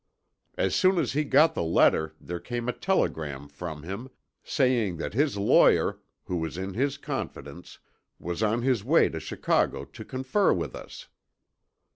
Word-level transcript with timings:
As 0.57 0.73
soon 0.73 0.97
as 0.97 1.13
he 1.13 1.23
got 1.23 1.53
the 1.53 1.61
letter 1.61 2.15
there 2.19 2.39
came 2.39 2.67
a 2.67 2.73
telegram 2.73 3.47
from 3.47 3.83
him, 3.83 4.09
saying 4.43 4.97
that 4.97 5.13
his 5.13 5.37
lawyer, 5.37 5.99
who 6.23 6.37
was 6.37 6.57
in 6.57 6.73
his 6.73 6.97
confidence, 6.97 7.77
was 8.17 8.41
on 8.41 8.63
his 8.63 8.83
way 8.83 9.09
to 9.09 9.19
Chicago 9.19 9.85
to 9.85 10.03
confer 10.03 10.53
with 10.53 10.73
us. 10.75 11.07